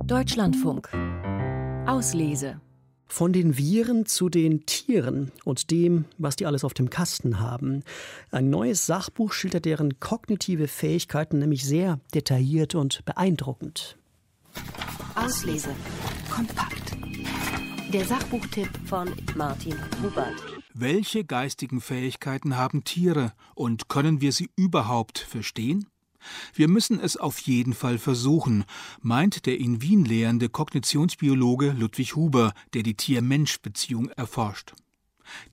[0.00, 0.88] Deutschlandfunk.
[1.86, 2.60] Auslese.
[3.06, 7.84] Von den Viren zu den Tieren und dem, was die alles auf dem Kasten haben.
[8.30, 13.98] Ein neues Sachbuch schildert deren kognitive Fähigkeiten nämlich sehr detailliert und beeindruckend.
[15.14, 15.70] Auslese.
[16.30, 16.96] Kompakt.
[17.92, 20.42] Der Sachbuchtipp von Martin Hubert.
[20.74, 25.86] Welche geistigen Fähigkeiten haben Tiere und können wir sie überhaupt verstehen?
[26.54, 28.64] Wir müssen es auf jeden Fall versuchen,
[29.00, 34.74] meint der in Wien lehrende Kognitionsbiologe Ludwig Huber, der die Tier-Mensch-Beziehung erforscht.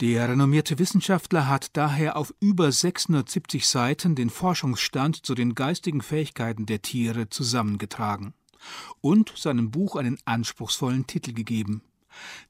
[0.00, 6.66] Der renommierte Wissenschaftler hat daher auf über 670 Seiten den Forschungsstand zu den geistigen Fähigkeiten
[6.66, 8.34] der Tiere zusammengetragen
[9.00, 11.82] und seinem Buch einen anspruchsvollen Titel gegeben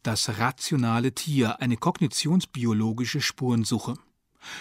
[0.03, 3.95] Das rationale Tier, eine kognitionsbiologische Spurensuche.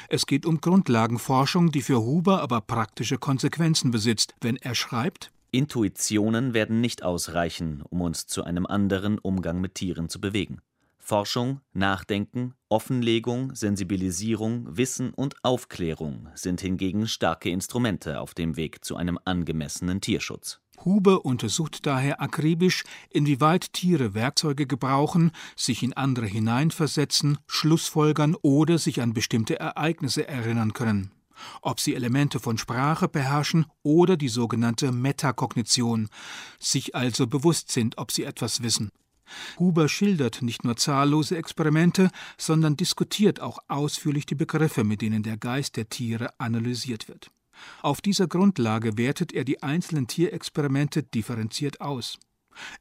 [0.09, 6.55] Es geht um Grundlagenforschung, die für Huber aber praktische Konsequenzen besitzt, wenn er schreibt Intuitionen
[6.55, 10.61] werden nicht ausreichen, um uns zu einem anderen Umgang mit Tieren zu bewegen.
[11.05, 18.95] Forschung, Nachdenken, Offenlegung, Sensibilisierung, Wissen und Aufklärung sind hingegen starke Instrumente auf dem Weg zu
[18.95, 20.61] einem angemessenen Tierschutz.
[20.85, 29.01] Huber untersucht daher akribisch, inwieweit Tiere Werkzeuge gebrauchen, sich in andere hineinversetzen, Schlussfolgern oder sich
[29.01, 31.11] an bestimmte Ereignisse erinnern können.
[31.61, 36.07] Ob sie Elemente von Sprache beherrschen oder die sogenannte Metakognition,
[36.59, 38.89] sich also bewusst sind, ob sie etwas wissen.
[39.59, 45.37] Huber schildert nicht nur zahllose Experimente, sondern diskutiert auch ausführlich die Begriffe, mit denen der
[45.37, 47.31] Geist der Tiere analysiert wird.
[47.81, 52.17] Auf dieser Grundlage wertet er die einzelnen Tierexperimente differenziert aus.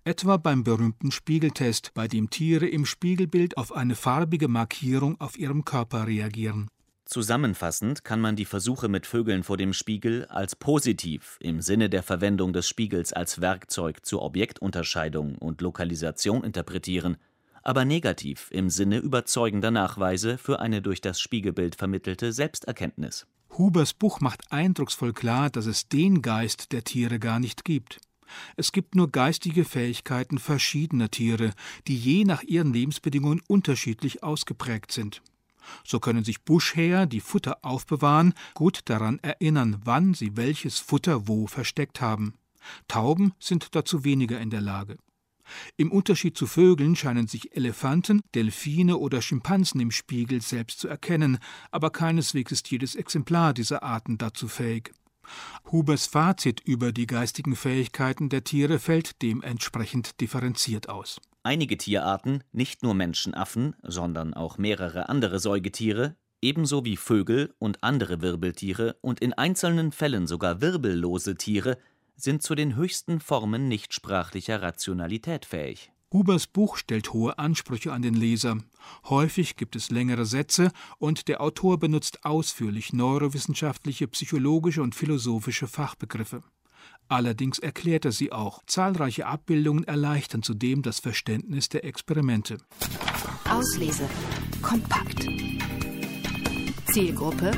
[0.05, 5.65] Etwa beim berühmten Spiegeltest, bei dem Tiere im Spiegelbild auf eine farbige Markierung auf ihrem
[5.65, 6.69] Körper reagieren.
[7.13, 12.03] Zusammenfassend kann man die Versuche mit Vögeln vor dem Spiegel als positiv im Sinne der
[12.03, 17.19] Verwendung des Spiegels als Werkzeug zur Objektunterscheidung und Lokalisation interpretieren,
[17.63, 23.27] aber negativ im Sinne überzeugender Nachweise für eine durch das Spiegelbild vermittelte Selbsterkenntnis.
[23.59, 28.01] Hubers Buch macht eindrucksvoll klar, dass es den Geist der Tiere gar nicht gibt.
[28.57, 31.51] Es gibt nur geistige Fähigkeiten verschiedener Tiere,
[31.89, 35.20] die je nach ihren Lebensbedingungen unterschiedlich ausgeprägt sind.
[35.84, 41.46] So können sich Buschhäher, die Futter aufbewahren, gut daran erinnern, wann sie welches Futter wo
[41.46, 42.34] versteckt haben.
[42.89, 44.96] Tauben sind dazu weniger in der Lage.
[45.77, 51.39] Im Unterschied zu Vögeln scheinen sich Elefanten, Delfine oder Schimpansen im Spiegel selbst zu erkennen,
[51.70, 54.92] aber keineswegs ist jedes Exemplar dieser Arten dazu fähig.
[55.70, 61.20] Hubers Fazit über die geistigen Fähigkeiten der Tiere fällt dementsprechend differenziert aus.
[61.45, 68.23] Einige Tierarten, nicht nur Menschenaffen, sondern auch mehrere andere Säugetiere, ebenso wie Vögel und andere
[68.23, 71.79] Wirbeltiere und in einzelnen Fällen sogar wirbellose Tiere,
[72.14, 75.91] sind zu den höchsten Formen nichtsprachlicher Rationalität fähig.
[76.13, 78.59] Hubers Buch stellt hohe Ansprüche an den Leser.
[79.09, 86.42] Häufig gibt es längere Sätze und der Autor benutzt ausführlich neurowissenschaftliche, psychologische und philosophische Fachbegriffe.
[87.09, 88.63] Allerdings erklärt er sie auch.
[88.67, 92.59] Zahlreiche Abbildungen erleichtern zudem das Verständnis der Experimente.
[93.48, 94.09] Auslese.
[94.63, 95.27] Kompakt.
[96.92, 97.53] Zielgruppe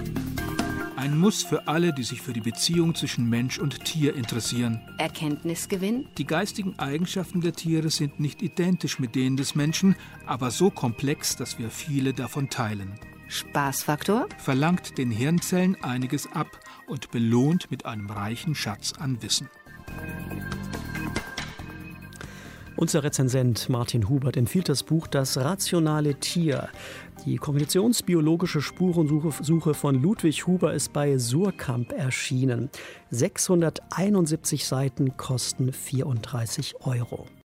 [1.04, 4.80] ein Muss für alle, die sich für die Beziehung zwischen Mensch und Tier interessieren.
[4.96, 6.08] Erkenntnisgewinn.
[6.16, 11.36] Die geistigen Eigenschaften der Tiere sind nicht identisch mit denen des Menschen, aber so komplex,
[11.36, 12.94] dass wir viele davon teilen.
[13.28, 14.28] Spaßfaktor.
[14.38, 16.48] Verlangt den Hirnzellen einiges ab
[16.86, 19.48] und belohnt mit einem reichen Schatz an Wissen.
[22.76, 26.68] Unser Rezensent Martin Hubert empfiehlt das Buch Das rationale Tier.
[27.24, 32.70] Die kognitionsbiologische Spurensuche von Ludwig Huber ist bei Surkamp erschienen.
[33.10, 37.26] 671 Seiten kosten 34 Euro.